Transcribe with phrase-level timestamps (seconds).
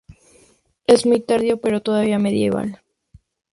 [0.87, 2.81] Es muy tardío, pero todavía medieval.